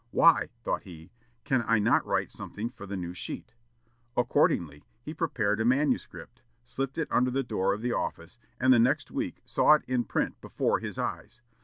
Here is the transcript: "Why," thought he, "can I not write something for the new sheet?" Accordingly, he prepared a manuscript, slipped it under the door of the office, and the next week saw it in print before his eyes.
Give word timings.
"Why," 0.09 0.49
thought 0.63 0.81
he, 0.81 1.11
"can 1.43 1.63
I 1.67 1.77
not 1.77 2.03
write 2.07 2.31
something 2.31 2.71
for 2.71 2.87
the 2.87 2.97
new 2.97 3.13
sheet?" 3.13 3.53
Accordingly, 4.17 4.83
he 4.99 5.13
prepared 5.13 5.61
a 5.61 5.65
manuscript, 5.65 6.41
slipped 6.65 6.97
it 6.97 7.07
under 7.11 7.29
the 7.29 7.43
door 7.43 7.71
of 7.71 7.83
the 7.83 7.93
office, 7.93 8.39
and 8.59 8.73
the 8.73 8.79
next 8.79 9.11
week 9.11 9.43
saw 9.45 9.75
it 9.75 9.83
in 9.87 10.05
print 10.05 10.41
before 10.41 10.79
his 10.79 10.97
eyes. 10.97 11.39